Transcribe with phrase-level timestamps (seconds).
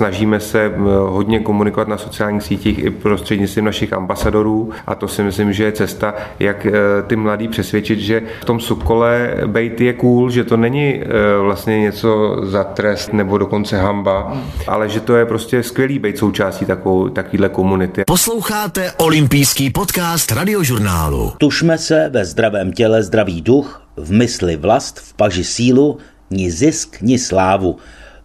[0.00, 0.72] Snažíme se
[1.08, 5.72] hodně komunikovat na sociálních sítích i prostřednictvím našich ambasadorů a to si myslím, že je
[5.72, 6.66] cesta, jak
[7.06, 11.02] ty mladí přesvědčit, že v tom Sokole bejt je cool, že to není
[11.42, 14.36] vlastně něco za trest nebo dokonce hamba,
[14.68, 18.02] ale že to je prostě skvělý být součástí takovou, takovýhle komunity.
[18.06, 21.32] Posloucháte olympijský podcast radiožurnálu.
[21.38, 25.98] Tušme se ve zdravém těle zdravý duch, v mysli vlast, v paži sílu,
[26.30, 27.76] ni zisk, ni slávu.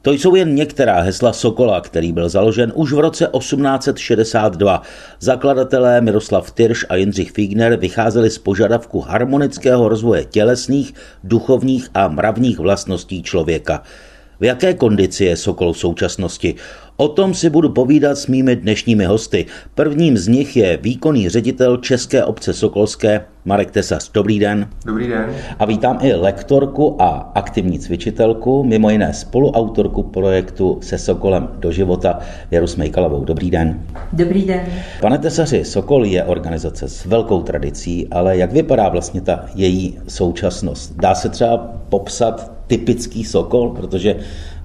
[0.06, 4.82] To jsou jen některá hesla Sokola, který byl založen už v roce 1862.
[5.20, 12.60] Zakladatelé Miroslav Tyrš a Jindřich Figner vycházeli z požadavku harmonického rozvoje tělesných, duchovních a mravních
[12.60, 13.84] vlastností člověka.
[14.40, 16.56] V jaké kondici je Sokol v současnosti?
[16.98, 19.46] O tom si budu povídat s mými dnešními hosty.
[19.76, 24.12] Prvním z nich je výkonný ředitel České obce Sokolské Marek Tesas.
[24.14, 24.70] Dobrý den.
[24.86, 25.36] Dobrý den.
[25.60, 32.20] A vítám i lektorku a aktivní cvičitelku, mimo jiné spoluautorku projektu Se Sokolem do života
[32.52, 33.26] Jaru Smejkalovou.
[33.26, 33.82] Dobrý den.
[34.14, 34.62] Dobrý den.
[35.02, 40.96] Pane Tesaři, Sokol je organizace s velkou tradicí, ale jak vypadá vlastně ta její současnost?
[40.96, 41.58] Dá se třeba
[41.90, 44.16] popsat typický Sokol, protože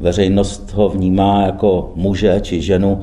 [0.00, 3.00] veřejnost ho vnímá jako muže či ženu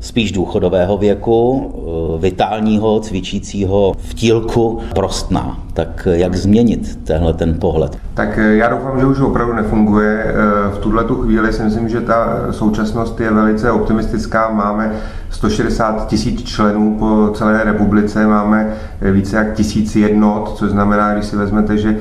[0.00, 1.72] spíš důchodového věku,
[2.16, 5.65] eh, vitálního, cvičícího v tílku, prostná.
[5.76, 7.98] Tak jak změnit tenhle ten pohled?
[8.14, 10.24] Tak eh, já doufám, že už opravdu nefunguje.
[10.26, 10.34] Eh,
[10.74, 14.50] v tuhle tu chvíli si myslím, že ta současnost je velice optimistická.
[14.50, 14.92] Máme
[15.30, 18.74] 160 tisíc členů po celé republice, máme
[19.12, 21.96] více jak tisíc jednot, což znamená, když si vezmete, že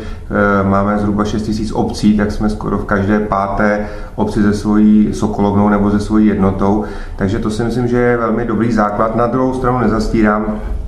[0.63, 5.69] máme zhruba 6 tisíc obcí, tak jsme skoro v každé páté obci se svojí sokolovnou
[5.69, 6.83] nebo se svojí jednotou.
[7.15, 9.15] Takže to si myslím, že je velmi dobrý základ.
[9.15, 10.84] Na druhou stranu nezastírám, eh,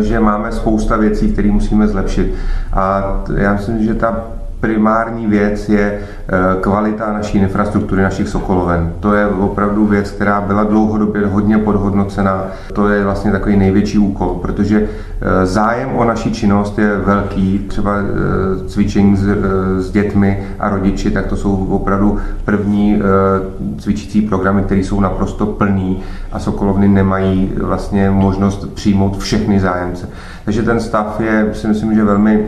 [0.00, 2.34] že máme spousta věcí, které musíme zlepšit.
[2.72, 3.02] A
[3.36, 4.24] já myslím, že ta
[4.64, 8.92] primární věc je eh, kvalita naší infrastruktury, našich sokoloven.
[9.00, 12.44] To je opravdu věc, která byla dlouhodobě hodně podhodnocená.
[12.72, 17.92] To je vlastně takový největší úkol, protože eh, zájem o naší činnost je velký, třeba
[17.98, 19.26] eh, cvičení s,
[19.78, 23.02] s dětmi a rodiči, tak to jsou opravdu první
[23.78, 26.00] cvičící programy, které jsou naprosto plný
[26.32, 30.08] a sokolovny nemají vlastně možnost přijmout všechny zájemce.
[30.44, 32.46] Takže ten stav je, si myslím, že velmi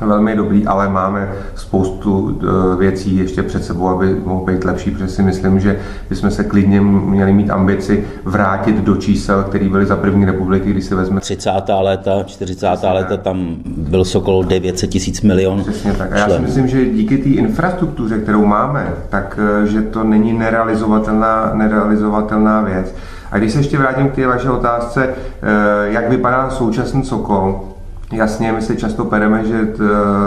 [0.00, 5.08] velmi dobrý, ale máme spoustu eh, věcí ještě před sebou, aby mohl být lepší, protože
[5.08, 9.96] si myslím, že bychom se klidně měli mít ambici vrátit do čísel, které byly za
[9.96, 11.50] první republiky, když si vezme 30.
[11.80, 12.66] léta, 40.
[12.92, 15.62] léta, tam byl Sokol 900 tisíc milionů.
[15.62, 16.12] Přesně tak.
[16.12, 20.32] A já si myslím, že díky té infrastruktuře, kterou máme, tak eh, že to není
[20.32, 22.94] nerealizovatelná, nerealizovatelná věc.
[23.30, 25.48] A když se ještě vrátím k té vaší otázce, eh,
[25.84, 27.60] jak vypadá současný Sokol,
[28.12, 29.82] Jasně, my si často pereme, že t,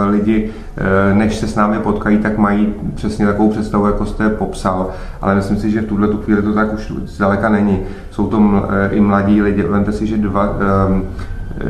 [0.10, 4.90] lidi, e, než se s námi potkají, tak mají přesně takovou představu, jako jste popsal,
[5.22, 7.80] ale myslím si, že v tuhle tu chvíli to tak už zdaleka není.
[8.12, 10.56] Jsou to ml, e, i mladí lidi, vemte si, že dva,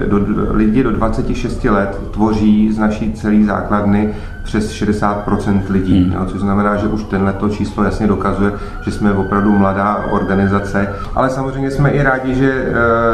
[0.10, 4.14] do, lidi do 26 let tvoří z naší celé základny
[4.50, 6.14] přes 60% lidí, hmm.
[6.14, 8.52] jo, což znamená, že už tenhle to číslo jasně dokazuje,
[8.82, 12.66] že jsme opravdu mladá organizace, ale samozřejmě jsme i rádi, že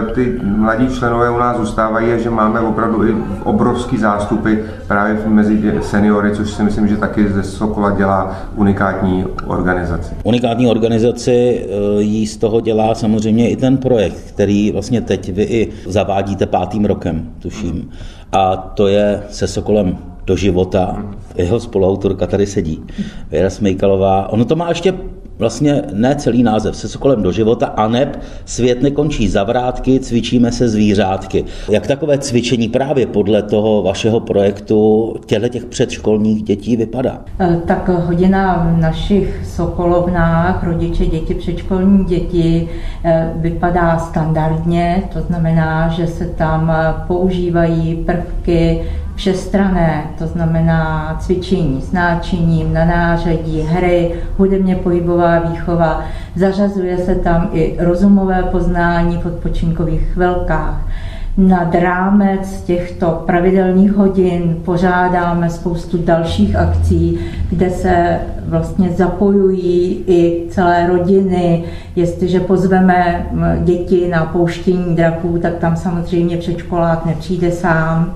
[0.06, 4.54] uh, ty mladí členové u nás zůstávají a že máme opravdu i obrovský zástupy
[4.88, 10.16] právě mezi seniory, což si myslím, že taky ze Sokola dělá unikátní organizaci.
[10.24, 15.44] Unikátní organizaci uh, jí z toho dělá samozřejmě i ten projekt, který vlastně teď vy
[15.44, 17.90] i zavádíte pátým rokem, tuším.
[18.32, 21.06] A to je se Sokolem do života.
[21.36, 22.84] Jeho spoluautorka tady sedí,
[23.32, 24.30] Věra Smejkalová.
[24.30, 24.94] Ono to má ještě
[25.38, 30.70] vlastně ne celý název, se sokolem do života, a neb svět nekončí zavrátky, cvičíme se
[30.70, 31.46] zvířátky.
[31.70, 37.22] Jak takové cvičení právě podle toho vašeho projektu těle těch předškolních dětí vypadá?
[37.40, 42.70] Eh, tak hodina v našich sokolovnách, rodiče děti, předškolní děti,
[43.04, 46.72] eh, vypadá standardně, to znamená, že se tam
[47.08, 48.82] používají prvky
[49.16, 56.04] všestrané, to znamená cvičení s náčiním, na nářadí, hry, hudebně pohybová výchova.
[56.36, 60.82] Zařazuje se tam i rozumové poznání v odpočinkových chvilkách.
[61.38, 67.20] Nad rámec těchto pravidelných hodin pořádáme spoustu dalších akcí,
[67.50, 71.64] kde se vlastně zapojují i celé rodiny.
[71.96, 73.26] Jestliže pozveme
[73.64, 78.14] děti na pouštění draků, tak tam samozřejmě předškolák nepřijde sám,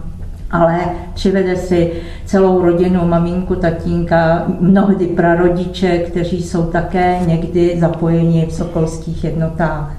[0.51, 0.79] ale
[1.13, 1.91] přivede si
[2.25, 9.95] celou rodinu, maminku, tatínka, mnohdy prarodiče, kteří jsou také někdy zapojeni v sokolských jednotách.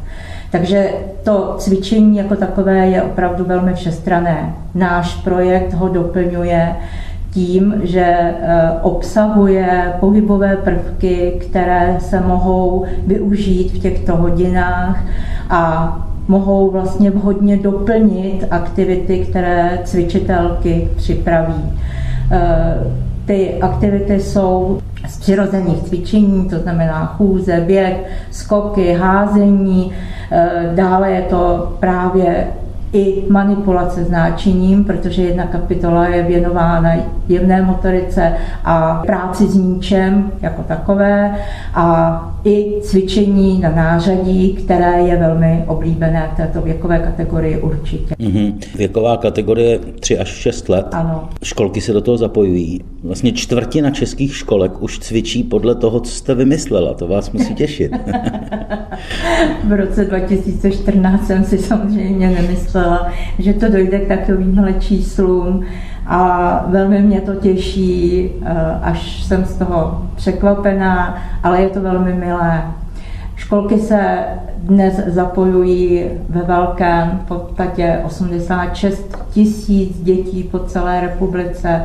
[0.51, 0.91] Takže
[1.25, 4.55] to cvičení jako takové je opravdu velmi všestrané.
[4.75, 6.77] Náš projekt ho doplňuje
[7.31, 15.05] tím, že eh, obsahuje pohybové prvky, které se mohou využít v těchto hodinách
[15.51, 21.79] a mohou vlastně vhodně doplnit aktivity, které cvičitelky připraví.
[22.31, 22.75] Eh,
[23.27, 24.79] ty aktivity jsou
[25.09, 27.97] z přirozených cvičení, to znamená chůze, běh,
[28.31, 29.93] skoky, házení.
[30.33, 32.47] Eh, dále je to právě
[32.93, 36.91] i manipulace s náčiním, protože jedna kapitola je věnována
[37.29, 38.33] jemné motorice
[38.65, 41.35] a práci s níčem jako takové
[41.75, 48.15] a i cvičení na nářadí, které je velmi oblíbené v této věkové kategorii určitě.
[48.15, 48.55] Mm-hmm.
[48.77, 50.87] Věková kategorie 3 až 6 let.
[50.93, 51.29] Ano.
[51.43, 52.81] Školky se do toho zapojují.
[53.05, 56.95] Vlastně čtvrtina českých školek už cvičí podle toho, co jste vymyslela.
[56.95, 57.93] To vás musí těšit.
[59.65, 65.65] v roce 2014 jsem si samozřejmě nemyslela, že to dojde k takovýmhle číslům
[66.07, 72.13] a velmi mě to těší, eh, až jsem z toho překvapená, ale je to velmi
[72.13, 72.63] milé.
[73.37, 74.25] Školky se
[74.57, 81.83] dnes zapojují ve velkém, v podstatě 86 tisíc dětí po celé republice,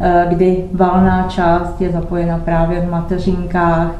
[0.00, 3.90] eh, kdy valná část je zapojena právě v mateřinkách,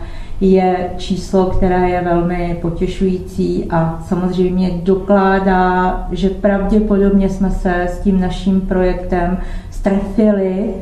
[0.40, 8.20] je číslo, které je velmi potěšující a samozřejmě dokládá, že pravděpodobně jsme se s tím
[8.20, 9.38] naším projektem
[9.70, 10.74] strefili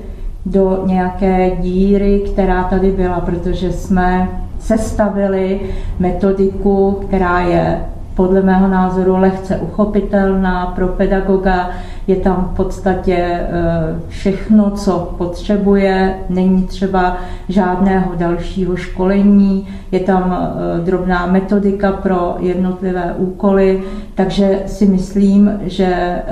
[0.46, 4.28] do nějaké díry, která tady byla, protože jsme
[4.58, 5.60] sestavili
[5.98, 7.84] metodiku, která je
[8.14, 11.70] podle mého názoru lehce uchopitelná pro pedagoga.
[12.06, 13.50] Je tam v podstatě eh,
[14.08, 17.16] všechno, co potřebuje, není třeba
[17.48, 23.82] žádného dalšího školení, je tam eh, drobná metodika pro jednotlivé úkoly,
[24.14, 26.22] takže si myslím, že eh,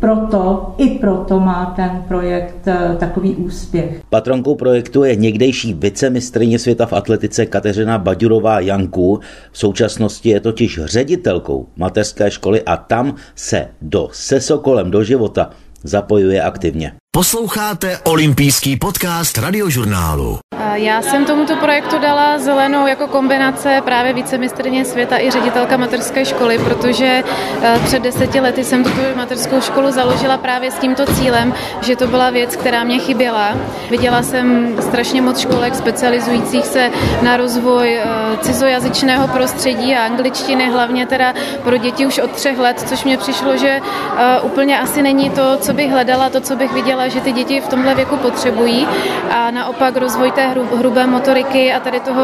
[0.00, 2.68] proto i proto má ten projekt
[2.98, 4.02] takový úspěch.
[4.10, 9.20] Patronkou projektu je někdejší vicemistrně světa v atletice Kateřina Baďurová Janku.
[9.52, 15.04] V současnosti je totiž ředitel ředitelkou mateřské školy a tam se do Se Sokolem do
[15.14, 15.54] života
[15.86, 16.98] zapojuje aktivně.
[17.14, 20.38] Posloucháte olympijský podcast radiožurnálu.
[20.74, 26.58] Já jsem tomuto projektu dala zelenou jako kombinace právě vícemistrně světa i ředitelka mateřské školy,
[26.58, 27.22] protože
[27.62, 32.06] eh, před deseti lety jsem tuto mateřskou školu založila právě s tímto cílem, že to
[32.06, 33.58] byla věc, která mě chyběla.
[33.90, 36.90] Viděla jsem strašně moc školek specializujících se
[37.22, 38.06] na rozvoj eh,
[38.40, 43.56] cizojazyčného prostředí a angličtiny, hlavně teda pro děti už od třech let, což mě přišlo,
[43.56, 43.80] že
[44.16, 47.60] eh, úplně asi není to, co bych hledala, to, co bych viděla že ty děti
[47.60, 48.86] v tomhle věku potřebují
[49.30, 52.22] a naopak rozvoj té hrubé motoriky a tady toho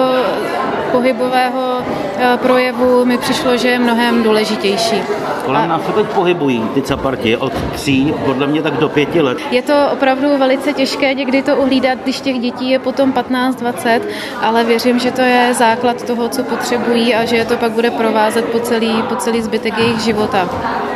[0.92, 1.78] pohybového
[2.16, 5.02] eh, projevu mi přišlo, že je mnohem důležitější.
[5.44, 9.38] Kolem nás se teď pohybují ty caparti od tří, podle mě tak do pěti let.
[9.50, 14.00] Je to opravdu velice těžké někdy to uhlídat, když těch dětí je potom 15-20,
[14.42, 17.90] ale věřím, že to je základ toho, co potřebují a že je to pak bude
[17.90, 20.48] provázet po celý, po celý zbytek jejich života.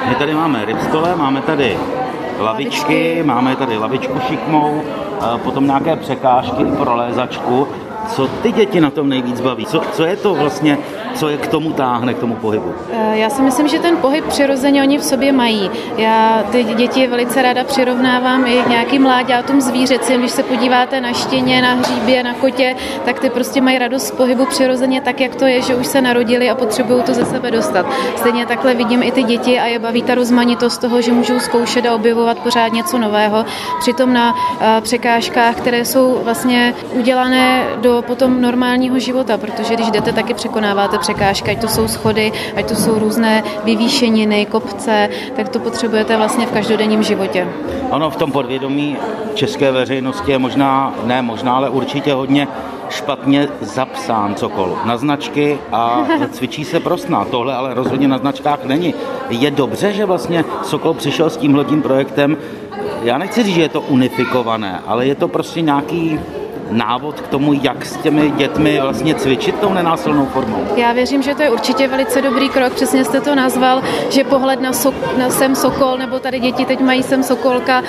[0.08, 1.78] My tady máme rybstole, máme tady
[2.44, 4.82] lavičky, máme tady lavičku šikmou,
[5.44, 7.68] potom nějaké překážky pro lézačku.
[8.08, 9.66] Co ty děti na tom nejvíc baví?
[9.66, 10.78] Co, co je to vlastně
[11.14, 12.74] co je k tomu táhne, k tomu pohybu?
[12.92, 15.70] Eh, já si myslím, že ten pohyb přirozeně oni v sobě mají.
[15.96, 20.20] Já ty děti velice ráda přirovnávám i nějakým mláďátům zvířecím.
[20.20, 24.10] Když se podíváte na štěně, na hříbě, na kotě, tak ty prostě mají radost z
[24.10, 27.50] pohybu přirozeně tak, jak to je, že už se narodili a potřebují to ze sebe
[27.50, 27.86] dostat.
[28.16, 31.86] Stejně takhle vidím i ty děti a je baví ta rozmanitost toho, že můžou zkoušet
[31.86, 33.44] a objevovat pořád něco nového.
[33.80, 40.12] Přitom na eh, překážkách, které jsou vlastně udělané do potom normálního života, protože když jdete,
[40.12, 45.58] taky překonáváte překážky, ať to jsou schody, ať to jsou různé vyvýšeniny, kopce, tak to
[45.58, 47.48] potřebujete vlastně v každodenním životě.
[47.90, 48.96] Ono v tom podvědomí
[49.34, 52.48] české veřejnosti je možná, ne možná, ale určitě hodně
[52.90, 57.24] špatně zapsán cokol na značky a cvičí se prosná.
[57.24, 58.94] Tohle ale rozhodně na značkách není.
[59.30, 62.36] Je dobře, že vlastně Sokol přišel s tímhletím projektem.
[63.02, 66.20] Já nechci říct, že je to unifikované, ale je to prostě nějaký
[66.70, 70.66] návod k tomu, jak s těmi dětmi vlastně cvičit tou nenásilnou formou?
[70.76, 72.72] Já věřím, že to je určitě velice dobrý krok.
[72.72, 76.80] Přesně jste to nazval, že pohled na, sok, na sem Sokol, nebo tady děti teď
[76.80, 77.82] mají sem Sokolka,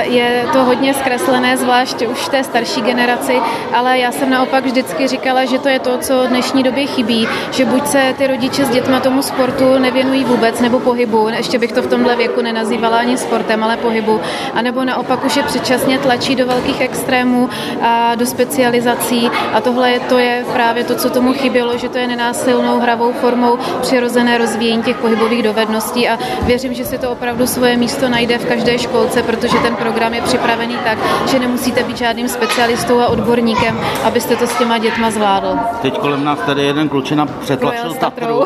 [0.00, 3.40] je to hodně zkreslené, zvlášť už té starší generaci,
[3.74, 7.28] ale já jsem naopak vždycky říkala, že to je to, co v dnešní době chybí,
[7.50, 11.72] že buď se ty rodiče s dětmi tomu sportu nevěnují vůbec, nebo pohybu, ještě bych
[11.72, 14.20] to v tomhle věku nenazývala ani sportem, ale pohybu,
[14.54, 17.50] anebo naopak už je předčasně tlačí do velkých extrémů
[17.82, 21.98] a do specializací a tohle je, to je právě to, co tomu chybělo, že to
[21.98, 27.46] je nenásilnou hravou formou přirozené rozvíjení těch pohybových dovedností a věřím, že si to opravdu
[27.46, 30.98] svoje místo najde v každé školce, protože ten program je připravený tak,
[31.30, 35.58] že nemusíte být žádným specialistou a odborníkem, abyste to s těma dětma zvládl.
[35.82, 38.44] Teď kolem nás tady jeden klučina přetlačil Tatru.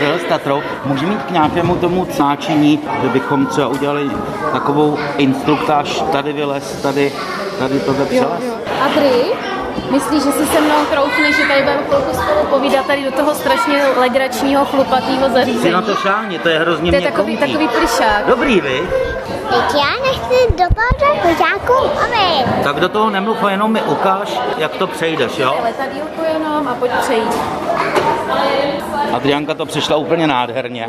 [0.20, 0.62] s Tatrou.
[0.86, 4.10] Může mít k nějakému tomu cnáčení, že bychom třeba udělali
[4.52, 7.12] takovou instruktáž, tady vylez, tady,
[7.58, 8.59] tady to přelez?
[8.84, 9.32] Adri,
[9.90, 13.34] Myslíš, že si se mnou troufne, že tady budeme chvilku spolu povídat tady do toho
[13.34, 15.62] strašně legračního, chlupatého zařízení?
[15.62, 18.26] Si na to šáhni, to je hrozně To je takový, takový plišák.
[18.26, 18.82] Dobrý, vy?
[19.50, 21.72] Teď já nechci do toho pořádku
[22.40, 22.64] mluvit.
[22.64, 25.58] Tak do toho nemluv, jenom mi ukáž, jak to přejdeš, jo?
[25.64, 27.34] Letadílku jenom a pojď přejít.
[29.12, 30.88] Adrianka to přišla úplně nádherně.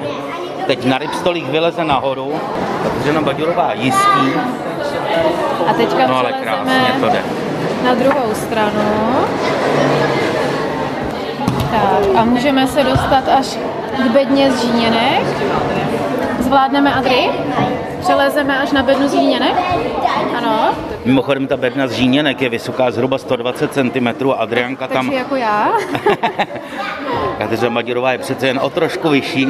[0.67, 2.41] Teď na rybstolích vyleze nahoru,
[2.83, 4.33] protože na Baďurová jistí.
[5.67, 7.40] A teďka No ale krásně to jde.
[7.83, 8.81] Na druhou stranu.
[11.71, 13.57] Tak a můžeme se dostat až
[13.97, 15.23] k bedně z Žíněnek.
[16.39, 17.29] Zvládneme Adri?
[17.99, 19.53] Přelezeme až na bednu z Žíněnek?
[20.37, 20.73] Ano.
[21.05, 25.35] Mimochodem ta bedna z Žíněnek je vysoká zhruba 120 cm a Adrianka tam, Takže jako
[25.35, 25.71] já.
[27.37, 29.47] Kateřina Maděrová je přece jen o trošku vyšší,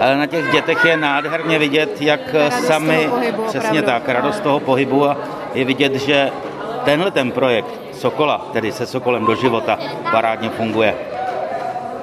[0.00, 4.06] ale na těch dětech je nádherně vidět, jak Radost sami, pohybu, přesně opravdu.
[4.06, 5.16] tak, radost toho pohybu a
[5.54, 6.30] je vidět, že
[6.84, 9.78] tenhle ten projekt Sokola, tedy se Sokolem do života,
[10.10, 10.94] parádně funguje.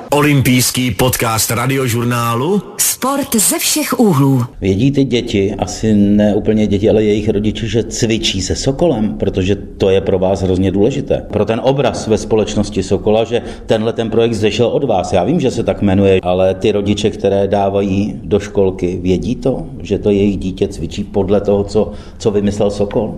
[0.10, 4.44] Olympijský podcast radiožurnálu Sport ze všech úhlů.
[4.62, 9.56] Vědí ty děti, asi ne úplně děti, ale jejich rodiče, že cvičí se Sokolem, protože
[9.56, 11.26] to je pro vás hrozně důležité.
[11.32, 15.14] Pro ten obraz ve společnosti Sokola, že tenhle ten projekt zešel od vás.
[15.14, 19.66] Já vím, že se tak jmenuje, ale ty rodiče, které dávají do školky, vědí to,
[19.80, 23.16] že to jejich dítě cvičí podle toho, co, co vymyslel Sokol?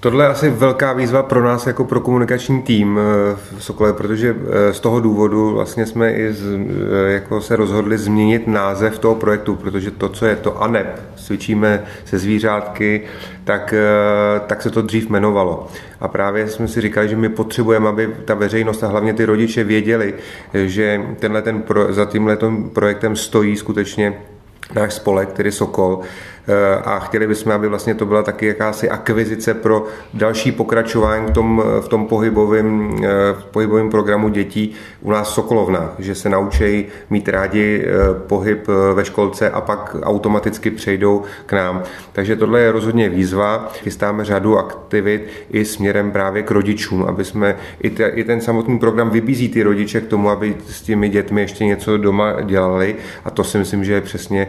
[0.00, 4.36] Tohle je asi velká výzva pro nás jako pro komunikační tým eh, v Sokole, protože
[4.38, 9.14] eh, z toho důvodu vlastně jsme i z, eh, jako se rozhodli změnit název toho
[9.14, 13.02] projektu, protože to, co je to ANEP, cvičíme se zvířátky,
[13.44, 13.74] tak,
[14.46, 15.68] tak se to dřív jmenovalo.
[16.00, 19.64] A právě jsme si říkali, že my potřebujeme, aby ta veřejnost a hlavně ty rodiče
[19.64, 20.14] věděli,
[20.54, 22.38] že tenhle ten pro, za tímhle
[22.72, 24.14] projektem stojí skutečně
[24.74, 26.00] náš spolek, tedy Sokol,
[26.84, 31.62] a chtěli bychom, aby vlastně to byla taky jakási akvizice pro další pokračování v tom,
[31.80, 32.96] v tom pohybovém,
[33.32, 37.86] v pohybovém programu dětí u nás Sokolovna, že se naučí mít rádi
[38.26, 41.82] pohyb ve školce a pak automaticky přejdou k nám.
[42.12, 43.68] Takže tohle je rozhodně výzva.
[43.82, 48.78] Chystáme řadu aktivit i směrem právě k rodičům, aby jsme i, te, i ten samotný
[48.78, 53.30] program vybízí ty rodiče k tomu, aby s těmi dětmi ještě něco doma dělali a
[53.30, 54.48] to si myslím, že je přesně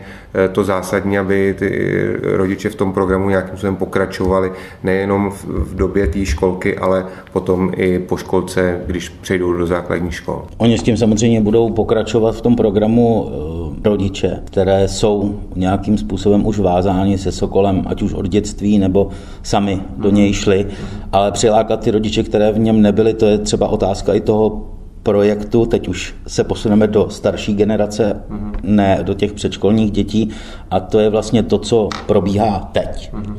[0.52, 1.81] to zásadní, aby ty
[2.24, 4.52] rodiče v tom programu nějakým způsobem pokračovali
[4.84, 10.44] nejenom v, době té školky, ale potom i po školce, když přejdou do základní škol.
[10.58, 16.48] Oni s tím samozřejmě budou pokračovat v tom programu eh, rodiče, které jsou nějakým způsobem
[16.48, 19.10] už vázáni se Sokolem, ať už od dětství nebo
[19.44, 20.68] sami do něj šli,
[21.12, 24.62] ale přilákat ty rodiče, které v něm nebyly, to je třeba otázka i toho
[25.04, 28.52] projektu, teď už se posuneme do starší generace, mm-hmm.
[28.64, 30.30] ne do těch předškolních dětí
[30.72, 33.14] a to je vlastně to, co probíhá teď.
[33.14, 33.36] Mm-hmm.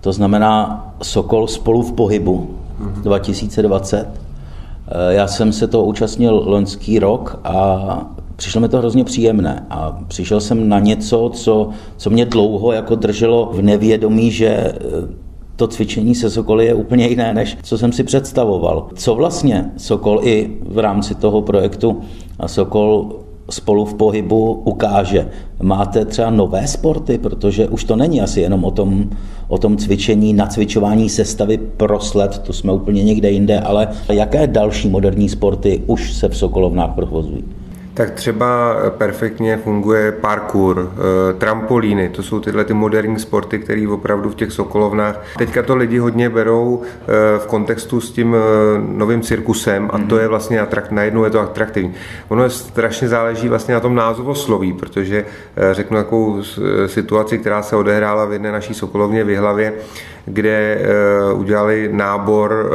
[0.00, 3.02] To znamená Sokol spolu v pohybu mm-hmm.
[3.02, 4.06] 2020.
[5.08, 8.06] Já jsem se toho účastnil loňský rok a
[8.36, 12.94] přišlo mi to hrozně příjemné a přišel jsem na něco, co, co mě dlouho jako
[12.94, 14.72] drželo v nevědomí, že
[15.56, 18.88] to cvičení se Sokoly je úplně jiné, než co jsem si představoval.
[18.94, 22.00] Co vlastně Sokol i v rámci toho projektu
[22.38, 23.20] a Sokol
[23.50, 25.28] spolu v pohybu ukáže.
[25.62, 29.10] Máte třeba nové sporty, protože už to není asi jenom o tom,
[29.48, 34.88] o tom cvičení, nacvičování sestavy pro sled, to jsme úplně někde jinde, ale jaké další
[34.88, 37.44] moderní sporty už se v Sokolovnách provozují?
[37.94, 40.92] Tak třeba perfektně funguje parkour,
[41.38, 45.20] trampolíny, to jsou tyhle ty moderní sporty, které opravdu v těch Sokolovnách.
[45.38, 46.82] Teďka to lidi hodně berou
[47.38, 48.36] v kontextu s tím
[48.78, 51.94] novým cirkusem a to je vlastně atrakt, najednou je to atraktivní.
[52.28, 55.24] Ono je strašně záleží vlastně na tom názvosloví, protože
[55.72, 56.42] řeknu takovou
[56.86, 59.72] situaci, která se odehrála v jedné naší Sokolovně v Jihlavě,
[60.24, 60.78] kde
[61.34, 62.70] udělali nábor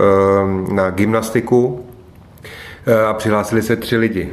[0.72, 1.86] na gymnastiku
[3.10, 4.30] a přihlásili se tři lidi.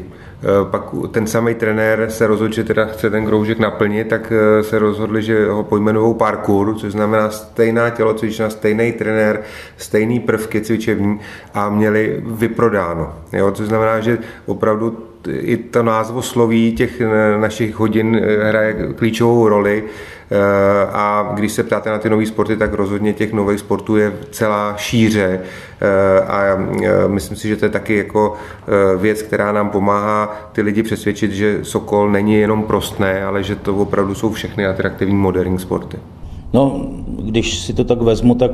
[0.71, 5.23] Pak ten samý trenér se rozhodl, že teda chce ten kroužek naplnit, tak se rozhodli,
[5.23, 9.43] že ho pojmenují parkour, což znamená stejná tělocvična, stejný trenér,
[9.77, 11.21] stejný prvky cvičební
[11.55, 13.13] a měli vyprodáno.
[13.33, 13.51] Jo?
[13.51, 14.99] Což znamená, že opravdu
[15.31, 17.03] i to názvosloví těch
[17.41, 19.85] našich hodin hraje klíčovou roli.
[20.31, 24.13] Eh, a když se ptáte na ty nové sporty, tak rozhodně těch nových sportů je
[24.31, 25.41] celá šíře
[25.81, 28.35] eh, a eh, myslím si, že to je taky jako
[28.99, 33.77] věc, která nám pomáhá ty lidi přesvědčit, že Sokol není jenom prostné, ale že to
[33.77, 35.97] opravdu jsou všechny atraktivní moderní sporty.
[36.53, 36.87] No,
[37.23, 38.51] když si to tak vezmu, tak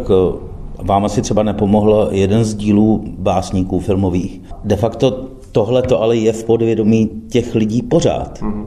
[0.78, 4.40] vám asi třeba nepomohl jeden z dílů básníků filmových.
[4.64, 8.42] De facto tohle to ale je v podvědomí těch lidí pořád.
[8.42, 8.66] Mm-hmm.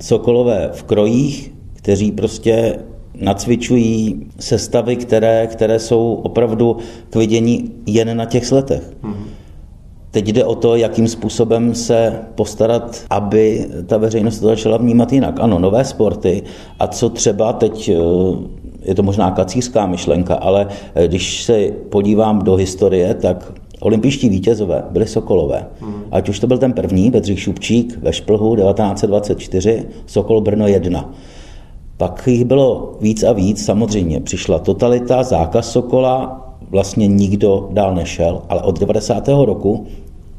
[0.00, 1.57] Sokolové v krojích,
[1.88, 2.78] kteří prostě
[3.20, 6.76] nacvičují sestavy, které, které jsou opravdu
[7.10, 8.82] k vidění jen na těch sletech.
[9.02, 9.24] Mm-hmm.
[10.10, 15.40] Teď jde o to, jakým způsobem se postarat, aby ta veřejnost to začala vnímat jinak.
[15.40, 16.42] Ano, nové sporty
[16.78, 17.94] a co třeba teď, eh,
[18.82, 24.84] je to možná kacířská myšlenka, ale eh, když se podívám do historie, tak Olympiští vítězové
[24.90, 25.66] byli Sokolové.
[25.80, 26.02] Hmm.
[26.12, 31.10] Ať už to byl ten první, Bedřich Šupčík ve Šplhu 1924, Sokol Brno 1.
[31.98, 38.42] Pak jich bylo víc a víc, samozřejmě přišla totalita, zákaz Sokola, vlastně nikdo dál nešel,
[38.48, 39.28] ale od 90.
[39.28, 39.86] roku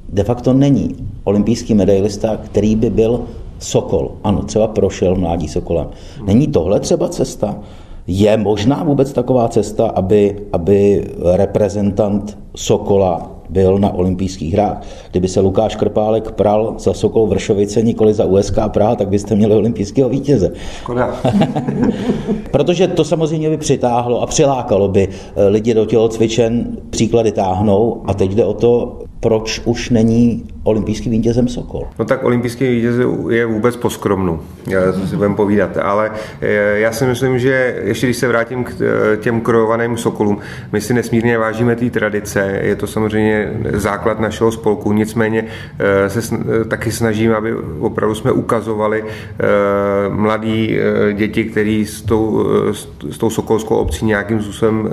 [0.10, 3.22] de facto není olympijský medailista, který by byl
[3.60, 4.12] Sokol.
[4.24, 5.88] Ano, třeba prošel mládí Sokolem.
[6.26, 7.60] Není tohle třeba cesta?
[8.08, 14.82] Je možná vůbec taková cesta, aby, aby reprezentant Sokola byl na olympijských hrách.
[15.12, 19.56] Kdyby se Lukáš Krpálek pral za Sokol Vršovice, nikoli za USK Praha, tak byste měli
[19.56, 20.52] olympijského vítěze.
[22.52, 28.14] Protože to samozřejmě by přitáhlo a přilákalo by eh, lidi do tělocvičen, příklady táhnou a
[28.14, 31.88] teď jde o to, proč už není olympijský vítězem Sokol?
[32.00, 32.96] No tak olympijský vítěz
[33.30, 34.40] je vůbec poskromnu,
[34.94, 36.12] co si budeme povídat, ale
[36.42, 40.38] eh, já si myslím, že ještě když se vrátím k eh, těm krojovaným Sokolům,
[40.72, 45.46] my si nesmírně vážíme té tradice, je to samozřejmě základ našeho spolku, nicméně
[45.80, 49.04] eh, se taky snažíme, aby opravdu jsme ukazovali
[50.10, 50.78] mladí
[51.14, 52.46] děti, kteří s tou,
[53.10, 54.90] s tou sokolskou obcí nějakým způsobem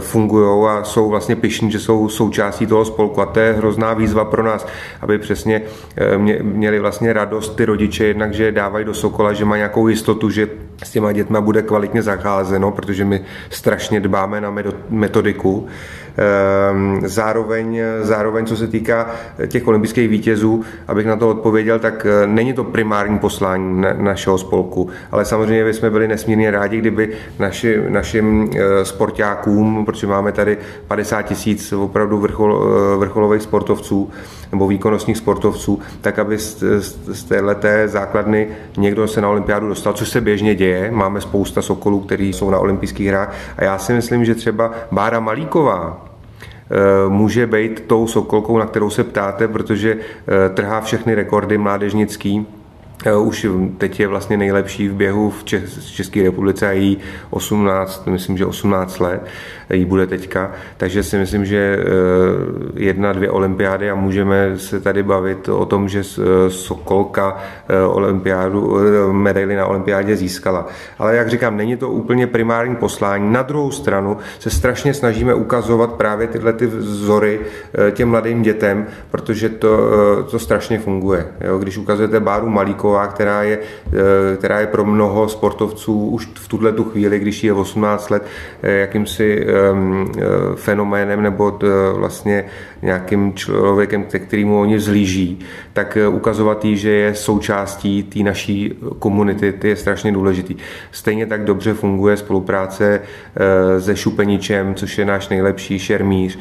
[0.00, 3.20] fungují a jsou vlastně pišní, že jsou součástí toho spolku.
[3.20, 4.66] A to je hrozná výzva pro nás,
[5.00, 5.62] aby přesně
[5.96, 10.30] eh, měli vlastně radost ty rodiče, jednak, že dávají do Sokola, že má nějakou jistotu,
[10.30, 10.48] že
[10.82, 14.54] s těma dětma bude kvalitně zacházeno, protože my strašně dbáme na
[14.88, 15.68] metodiku.
[16.16, 19.10] Ehm, zároveň, zároveň, co se týká
[19.46, 24.88] těch olympijských vítězů, abych na to odpověděl, tak eh, není to primární poslání našeho spolku,
[25.12, 31.22] ale samozřejmě bychom byli nesmírně rádi, kdyby naši, našim eh, sportákům, protože máme tady 50
[31.22, 32.62] tisíc opravdu vrchol,
[32.94, 34.10] eh, vrcholových sportovců
[34.52, 36.64] nebo výkonnostních sportovců, tak aby z,
[37.12, 40.90] z téhleté základny někdo se na olympiádu dostal, což se běžně děje.
[40.90, 45.20] Máme spousta sokolů, kteří jsou na olympijských hrách a já si myslím, že třeba Bára
[45.20, 46.11] Malíková,
[47.08, 52.46] může být tou sokolkou, na kterou se ptáte, protože eh, trhá všechny rekordy mládežnický.
[52.48, 52.61] Eh,
[53.22, 53.46] už
[53.78, 55.44] teď je vlastně nejlepší v běhu v
[55.92, 56.98] České republice a jí
[57.30, 59.22] 18, myslím, že 18 let
[59.72, 61.84] jí bude teďka, takže si myslím, že eh,
[62.74, 67.36] jedna, dvě olympiády a můžeme se tady bavit o tom, že eh, Sokolka
[67.86, 68.78] olympiádu,
[69.12, 70.66] medaily na olympiádě získala.
[70.98, 73.32] Ale jak říkám, není to úplně primární poslání.
[73.32, 77.40] Na druhou stranu se strašně snažíme ukazovat právě tyhle ty vzory
[77.90, 79.78] těm mladým dětem, protože to,
[80.30, 81.26] to strašně funguje.
[81.40, 81.58] Jo?
[81.58, 86.48] Když ukazujete Báru Malíko, taková, která je, eh, která je pro mnoho sportovců už v
[86.48, 88.22] tuhle tu chvíli, když je 18 let,
[88.62, 90.22] eh, jakýmsi ehm, eh,
[90.56, 91.58] fenoménem nebo
[91.96, 92.44] vlastně
[92.82, 95.38] nějakým člověkem, ke kterému oni zlíží,
[95.72, 100.56] tak ukazovat jí, že je součástí té naší komunity, je strašně důležitý.
[100.92, 103.00] Stejně tak dobře funguje spolupráce
[103.78, 106.38] se Šupeničem, což je náš nejlepší šermíř,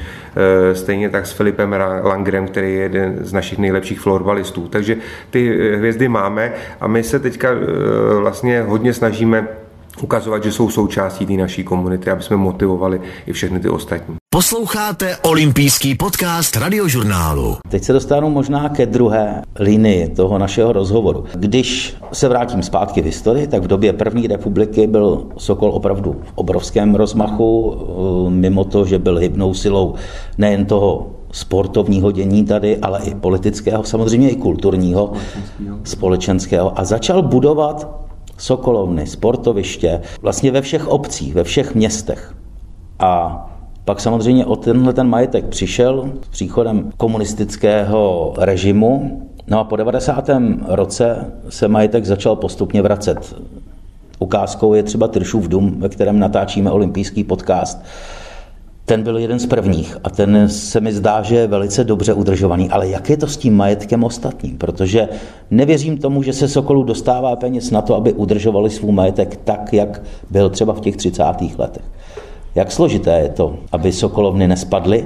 [0.74, 4.68] stejně tak s Filipem Langrem, který je jeden z našich nejlepších florbalistů.
[4.68, 4.98] Takže
[5.30, 9.48] ty hvězdy máme a my se teďka eh, vlastně hodně snažíme
[10.02, 14.21] ukazovat, že jsou součástí té naší komunity, aby jsme motivovali i všechny ty ostatní.
[14.34, 17.58] Posloucháte olympijský podcast radiožurnálu.
[17.70, 21.24] Teď se dostanu možná ke druhé linii toho našeho rozhovoru.
[21.36, 26.32] Když se vrátím zpátky v historii, tak v době první republiky byl Sokol opravdu v
[26.36, 29.96] obrovském rozmachu, eh, mimo to, že byl hybnou silou
[30.38, 37.22] nejen toho sportovního dění tady, ale i politického, samozřejmě i kulturního, společenského, společenského a začal
[37.22, 37.88] budovat
[38.38, 42.36] sokolovny, sportoviště, vlastně ve všech obcích, ve všech městech.
[43.00, 43.48] A
[43.92, 49.22] pak samozřejmě o tenhle ten majetek přišel s příchodem komunistického režimu.
[49.48, 50.30] No a po 90.
[50.68, 53.36] roce se majetek začal postupně vracet.
[54.20, 57.84] Ukázkou je třeba Tršův dům, ve kterém natáčíme olympijský podcast
[58.86, 62.70] ten byl jeden z prvních a ten se mi zdá, že je velice dobře udržovaný.
[62.70, 64.58] Ale jak je to s tím majetkem ostatním?
[64.58, 65.10] Protože
[65.52, 70.02] nevěřím tomu, že se Sokolu dostává peněz na to, aby udržovali svůj majetek tak, jak
[70.30, 71.24] byl třeba v těch 30.
[71.58, 71.84] letech.
[72.56, 75.06] Jak složité je to, aby Sokolovny nespadly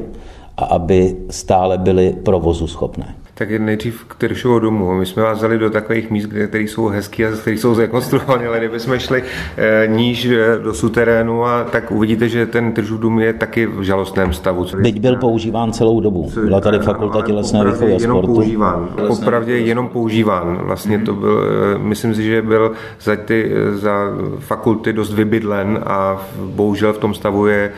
[0.57, 3.15] a aby stále byly provozu schopné?
[3.37, 4.93] Tak nejdřív k Tyršovo domu.
[4.93, 8.57] My jsme vás vzali do takových míst, které jsou hezký a které jsou zrekonstruované, ale
[8.57, 9.23] kdybychom šli
[9.57, 13.81] e, níž eh, do suterénu, a tak uvidíte, že ten Tyršův dům je taky v
[13.81, 14.65] žalostném stavu.
[14.77, 16.31] Byť byl používán celou dobu.
[16.43, 18.89] Byla tady fakulta tělesné výchovy a jenom používán.
[19.07, 20.59] Popravdě jenom používán.
[20.61, 21.43] Vlastně to byl,
[21.75, 22.71] eh, myslím si, že byl
[23.01, 23.91] za, ty, za
[24.39, 27.71] fakulty dost vybydlen a bohužel v tom stavu je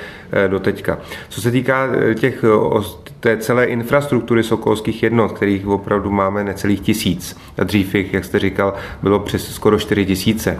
[0.47, 0.97] do teďka.
[1.29, 1.89] Co se týká
[2.19, 2.45] těch
[3.19, 7.37] té celé infrastruktury sokolských jednot, kterých opravdu máme necelých tisíc.
[7.57, 10.59] A dřív jich, jak jste říkal, bylo přes skoro 4 tisíce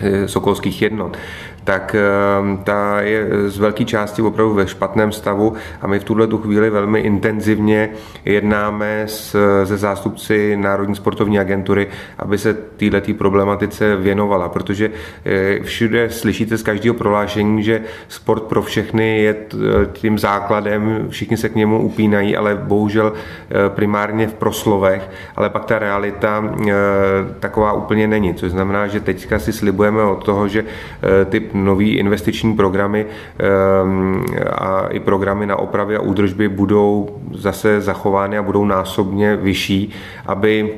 [0.00, 1.16] eh, sokolských jednot
[1.64, 6.26] tak ehm, ta je z velké části opravdu ve špatném stavu a my v tuhle
[6.26, 7.90] tu chvíli velmi intenzivně
[8.24, 11.86] jednáme s, se zástupci Národní sportovní agentury,
[12.18, 14.90] aby se této problematice věnovala, protože
[15.24, 19.36] eh, všude slyšíte z každého prohlášení, že sport pro všechny je
[19.92, 25.64] tím základem, všichni se k němu upínají, ale bohužel eh, primárně v proslovech, ale pak
[25.64, 26.72] ta realita eh,
[27.40, 30.64] taková úplně není, což znamená, že teďka si slibujeme od toho, že
[31.28, 33.06] ty nové investiční programy
[33.38, 39.90] ehm, a i programy na opravy a údržby budou zase zachovány a budou násobně vyšší,
[40.26, 40.74] aby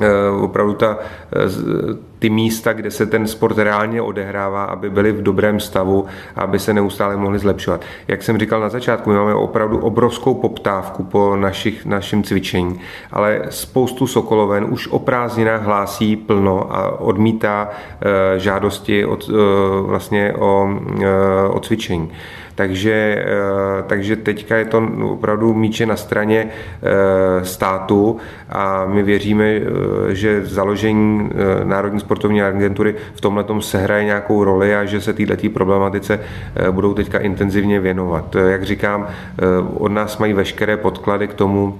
[0.00, 0.08] eh,
[0.40, 0.98] opravdu ta,
[1.32, 6.06] eh, ty místa, kde se ten sport reálně odehrává, aby byly v dobrém stavu
[6.36, 7.80] aby se neustále mohly zlepšovat.
[8.08, 12.80] Jak jsem říkal na začátku, my máme opravdu obrovskou poptávku po našich, našem cvičení,
[13.12, 17.68] ale spoustu Sokoloven už o prázdninách hlásí plno a odmítá
[18.34, 19.32] e, žádosti od, e,
[19.82, 20.68] vlastně o,
[21.02, 22.10] e, o cvičení.
[22.60, 28.16] Takže, eh, takže teďka je to opravdu míče na straně eh, státu
[28.48, 29.60] a my věříme, eh,
[30.14, 31.30] že založení
[31.64, 36.20] Národní sportovní agentury v tomhle sehraje nějakou roli a že se této problematice
[36.70, 38.36] budou teďka intenzivně věnovat.
[38.36, 39.08] Jak říkám,
[39.74, 41.78] od nás mají veškeré podklady k tomu,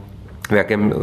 [0.51, 0.95] v jakém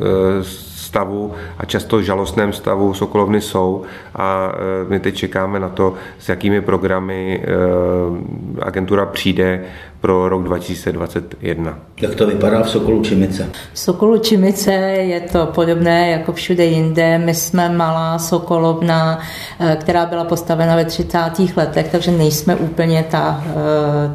[0.88, 3.84] stavu a často žalostném stavu Sokolovny jsou.
[4.16, 7.48] A e, my teď čekáme na to, s jakými programy e,
[8.62, 9.66] agentura přijde
[10.02, 11.80] pro rok 2021.
[12.02, 13.50] Jak to vypadá v Sokolu Čimice?
[13.74, 17.18] V Sokolu Čimice je to podobné jako všude jinde.
[17.18, 19.20] My jsme malá Sokolovna,
[19.60, 21.58] e, která byla postavena ve 30.
[21.58, 23.44] letech, takže nejsme úplně ta,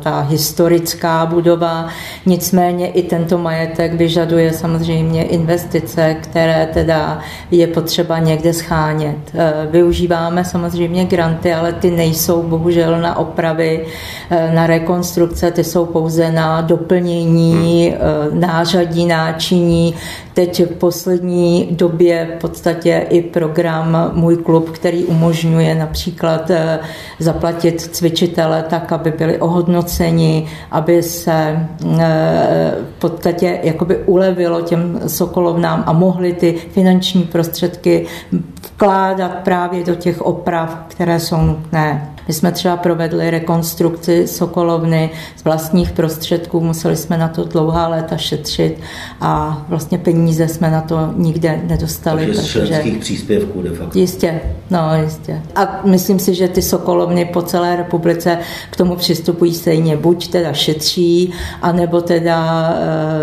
[0.03, 1.89] ta historická budova.
[2.27, 7.19] Nicméně i tento majetek vyžaduje samozřejmě investice, které teda
[7.51, 9.17] je potřeba někde schánět.
[9.35, 13.87] Eh, využíváme samozřejmě granty, ale ty nejsou bohužel na opravy,
[14.31, 17.99] eh, na rekonstrukce, ty jsou pouze na doplnění hmm.
[18.01, 19.95] eh, nářadí, náčiní.
[20.35, 26.51] Teď v poslední době v podstatě i program Můj klub, který umožňuje například
[27.19, 31.67] zaplatit cvičitele tak, aby byli ohodnoceni, aby se
[32.97, 38.07] v podstatě jakoby ulevilo těm sokolovnám a mohli ty finanční prostředky
[38.75, 42.13] vkládat právě do těch oprav, které jsou nutné.
[42.29, 48.17] My jsme třeba provedli rekonstrukci Sokolovny z vlastních prostředků, museli jsme na to dlouhá léta
[48.17, 48.81] šetřit
[49.21, 52.27] a vlastně peníze jsme na to nikde nedostali.
[52.27, 53.99] Takže z členských příspěvků de facto.
[53.99, 55.43] Jistě, no jistě.
[55.55, 58.39] A myslím si, že ty Sokolovny po celé republice
[58.71, 59.97] k tomu přistupují stejně.
[59.97, 61.33] Buď teda šetří,
[61.63, 62.71] anebo teda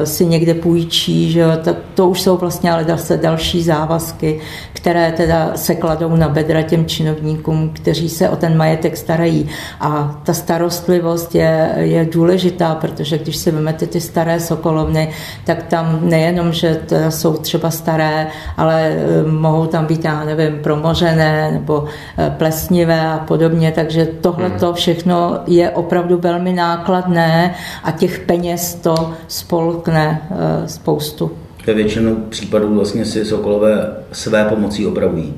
[0.02, 4.40] e, si někde půjčí, že jo, to, to už jsou vlastně ale zase další závazky,
[4.74, 9.50] které teda se kladou na bedra těm činovníkům, kteří se o ten majetek starají.
[9.80, 15.10] A ta starostlivost je, je důležitá, protože když si vezmete ty staré sokolovny,
[15.46, 21.52] tak tam nejenom, že jsou třeba staré, ale eh, mohou tam být, já nevím, promořené
[21.52, 21.86] nebo
[22.18, 24.76] eh, plesnivé a podobně, takže tohle to hmm.
[24.76, 31.32] všechno je opravdu velmi nákladné a těch peněz to spolkne eh, spoustu.
[31.68, 35.34] Ve většinu případů vlastně si Sokolové své pomocí opravují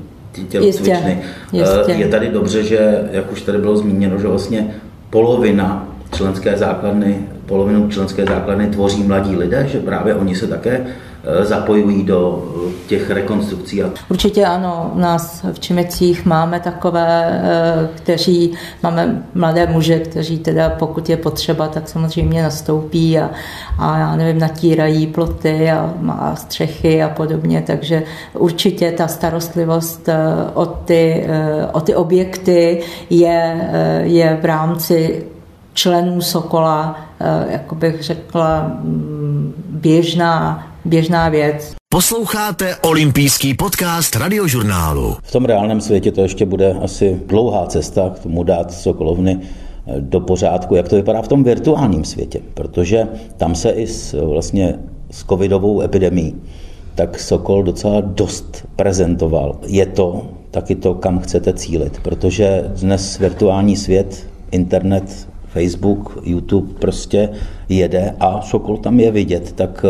[0.48, 1.22] tělocvičny.
[1.52, 1.92] Jistě.
[1.92, 4.74] Je tady dobře, že, jak už tady bylo zmíněno, že vlastně
[5.10, 11.11] polovina členské základny, polovinu členské základny tvoří mladí lidé, že právě oni se také Eh,
[11.42, 13.82] zapojují do eh, těch rekonstrukcí.
[14.08, 20.70] Určitě ano, u nás v Čimecích máme takové, eh, kteří, máme mladé muže, kteří teda
[20.70, 23.30] pokud je potřeba, tak samozřejmě nastoupí a,
[23.78, 28.02] a já nevím, natírají ploty a, a střechy a podobně, takže
[28.34, 30.08] určitě ta starostlivost
[30.54, 31.26] o ty,
[31.72, 33.68] o ty objekty je,
[34.02, 35.26] je v rámci
[35.74, 37.00] členů Sokola,
[37.48, 41.74] jako bych řekla, mm, běžná, běžná věc.
[41.88, 45.16] Posloucháte olympijský podcast radiožurnálu.
[45.22, 49.40] V tom reálném světě to ještě bude asi dlouhá cesta k tomu dát Sokolovny
[50.00, 54.74] do pořádku, jak to vypadá v tom virtuálním světě, protože tam se i s, vlastně
[55.10, 56.34] s covidovou epidemí
[56.94, 59.56] tak Sokol docela dost prezentoval.
[59.66, 67.28] Je to taky to, kam chcete cílit, protože dnes virtuální svět, internet, Facebook, YouTube prostě
[67.68, 69.84] jede a Sokol tam je vidět, tak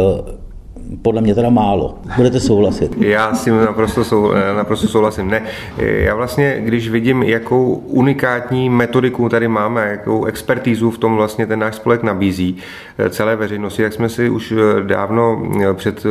[1.03, 1.99] podle mě teda málo.
[2.17, 2.97] Budete souhlasit?
[2.99, 5.31] Já s tím naprosto, sou, naprosto souhlasím.
[5.31, 5.43] Ne,
[5.79, 11.59] já vlastně, když vidím, jakou unikátní metodiku tady máme, jakou expertízu v tom vlastně ten
[11.59, 12.57] náš spolek nabízí
[12.99, 16.07] eh, celé veřejnosti, jak jsme si už eh, dávno eh, před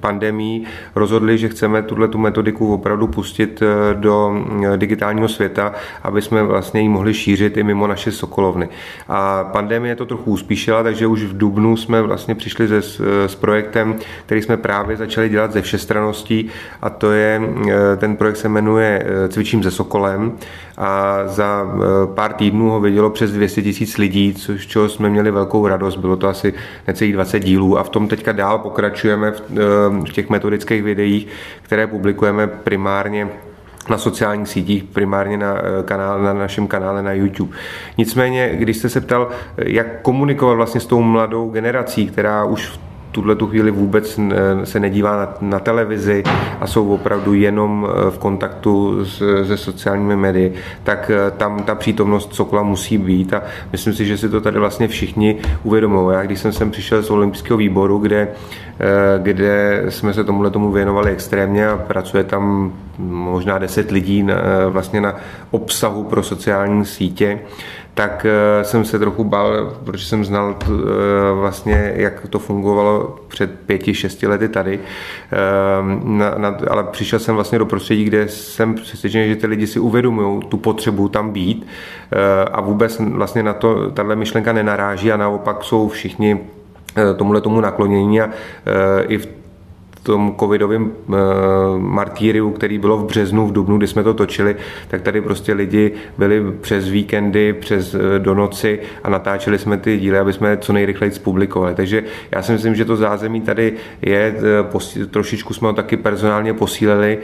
[0.00, 3.62] pandemí rozhodli, že chceme tuhle tu metodiku opravdu pustit
[3.94, 4.44] do
[4.76, 8.68] digitálního světa, aby jsme vlastně ji mohli šířit i mimo naše sokolovny.
[9.08, 12.82] A pandemie to trochu uspíšila, takže už v Dubnu jsme vlastně přišli se,
[13.26, 16.50] s projektem, který jsme právě začali dělat ze všestraností
[16.82, 20.32] a to je, eh, ten projekt se jmenuje eh, Cvičím se Sokolem.
[20.78, 25.30] A za eh, pár týdnů ho vidělo přes 200 tisíc lidí, což čeho jsme měli
[25.30, 26.54] velkou radost, bylo to asi
[26.86, 27.78] necelých 20 dílů.
[27.78, 31.26] A v tom teďka dál pokračujeme v, těch metodických videích,
[31.62, 33.28] které publikujeme primárně
[33.90, 37.56] na sociálních sítích, primárně na, kanál, na našem kanále na YouTube.
[37.98, 42.85] Nicméně, když jste se ptal, jak komunikovat vlastně s tou mladou generací, která už v
[43.16, 44.20] tuhle tu chvíli vůbec
[44.64, 46.22] se nedívá na, na televizi
[46.60, 51.74] a jsou opravdu jenom eh, v kontaktu s, se sociálními médii, tak eh, tam ta
[51.74, 56.16] přítomnost Sokola musí být a myslím si, že si to tady vlastně všichni uvědomují.
[56.16, 58.28] Já když jsem sem přišel z olympijského výboru, kde,
[58.80, 58.84] eh,
[59.22, 64.34] kde jsme se tomuhle tomu věnovali extrémně a pracuje tam možná 10 lidí na,
[64.68, 65.16] vlastně na
[65.50, 67.38] obsahu pro sociální sítě,
[67.96, 70.66] tak eh, jsem se trochu bál, protože jsem znal eh,
[71.34, 74.80] vlastně, jak to fungovalo před pěti, šesti lety tady.
[75.32, 79.66] Ehm, na, na, ale přišel jsem vlastně do prostředí, kde jsem přesvědčený, že ty lidi
[79.66, 81.66] si uvědomují tu potřebu tam být
[82.12, 86.40] eh, a vůbec vlastně na to tahle myšlenka nenaráží a naopak jsou všichni
[87.16, 88.30] tomuhle tomu naklonění a
[89.08, 89.28] i v
[90.06, 91.16] tom covidovém uh,
[91.78, 94.56] martýriu, který bylo v březnu, v dubnu, kdy jsme to točili,
[94.88, 99.98] tak tady prostě lidi byli přes víkendy, přes uh, do noci a natáčeli jsme ty
[99.98, 101.74] díly, aby jsme co nejrychleji publikovali.
[101.74, 104.34] Takže já si myslím, že to zázemí tady je,
[104.94, 107.18] uh, trošičku jsme ho taky personálně posílili,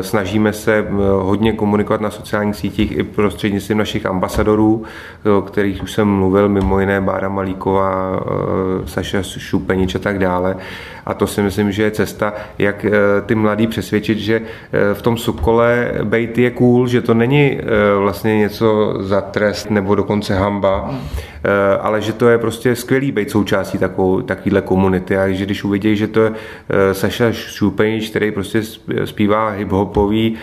[0.00, 0.86] snažíme se
[1.20, 4.82] hodně komunikovat na sociálních sítích i prostřednictvím našich ambasadorů,
[5.38, 8.20] o kterých už jsem mluvil, mimo jiné Bára Malíková,
[8.84, 10.56] Saša Šupenič a tak dále.
[11.06, 12.90] A to si myslím, že je cesta, jak eh,
[13.26, 17.64] ty mladý přesvědčit, že eh, v tom Sokole bejt je cool, že to není eh,
[17.98, 20.94] vlastně něco za trest nebo dokonce hamba,
[21.80, 25.16] ale že to je prostě skvělý být součástí takovou, takovýhle komunity.
[25.16, 26.32] A že když uvidí, že to je
[26.92, 28.62] Saša Šupenič, který prostě
[29.04, 30.36] zpívá hip-hopový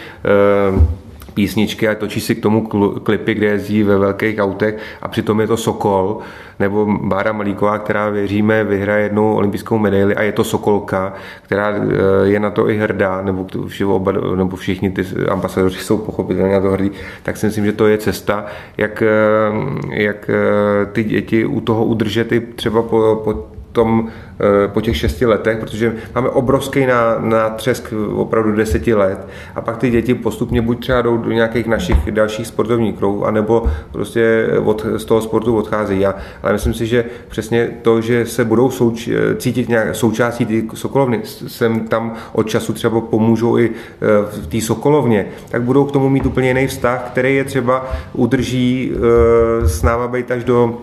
[1.36, 2.68] písničky a točí si k tomu
[3.04, 6.20] klipy, kde jezdí ve velkých autech a přitom je to Sokol,
[6.60, 11.82] nebo Bára Malíková, která věříme vyhraje jednou olympijskou medaili a je to Sokolka, která eh,
[12.24, 13.48] je na to i hrdá, nebo,
[13.86, 16.92] oba, nebo všichni ty ambasadoři jsou pochopitelně na to hrdí,
[17.24, 18.46] tak si myslím, že to je cesta,
[18.78, 24.68] jak, eh, jak eh, ty děti u toho udržet i třeba po, po tom, eh,
[24.68, 26.88] po těch šesti letech, protože máme obrovský
[27.20, 32.12] nátřesk opravdu deseti let a pak ty děti postupně buď třeba jdou do nějakých našich
[32.12, 36.02] dalších sportovních kruhů, anebo prostě od, z toho sportu odcházejí.
[36.02, 40.68] Já, ale myslím si, že přesně to, že se budou souč, cítit nějak součástí ty
[40.74, 44.08] sokolovny, sem tam od času třeba pomůžou i eh,
[44.42, 48.92] v té sokolovně, tak budou k tomu mít úplně jiný vztah, který je třeba udrží
[48.92, 50.78] eh, s náma být až do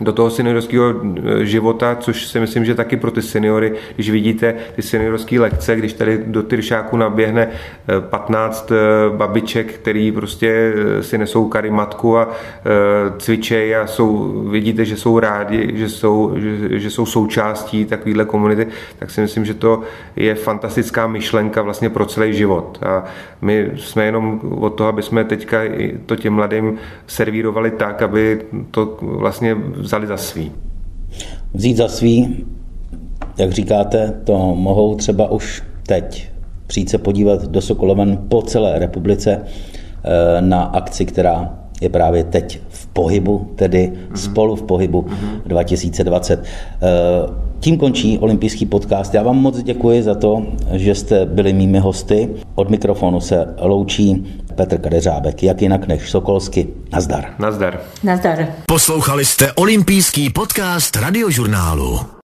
[0.00, 4.54] do toho seniorského eh, života, což si myslím, že taky pro ty seniory, když vidíte
[4.74, 7.48] ty seniorské lekce, když tady do Tyršáku naběhne
[8.00, 12.28] 15 eh, eh, babiček, který prostě si nesou karimatku a
[13.18, 18.66] cvičejí a jsou, vidíte, že jsou rádi, že jsou, že, že jsou součástí takovéhle komunity,
[18.98, 19.82] tak si myslím, že to
[20.16, 22.78] je fantastická myšlenka vlastně pro celý život.
[22.86, 23.04] A
[23.40, 25.60] my jsme jenom od toho, aby jsme teďka
[26.06, 30.52] to těm mladým servírovali tak, aby to vlastně vzali za svý.
[31.54, 32.44] Vzít za svý,
[33.38, 36.28] jak říkáte, to mohou třeba už teď
[36.66, 42.60] přijít se podívat do Sokoloven po celé republice eh, na akci, která je právě teď
[42.68, 44.16] v pohybu, tedy mm-hmm.
[44.16, 45.40] spolu v pohybu mm-hmm.
[45.46, 46.44] 2020.
[47.60, 49.14] Tím končí olympijský podcast.
[49.14, 52.28] Já vám moc děkuji za to, že jste byli mými hosty.
[52.54, 54.24] Od mikrofonu se loučí
[54.56, 56.68] Petr Kadeřábek, jak jinak než Sokolsky.
[56.92, 57.34] Nazdar.
[57.38, 57.80] Nazdar.
[58.02, 58.46] Nazdar.
[58.66, 62.15] Poslouchali jste olympijský podcast radiožurnálu.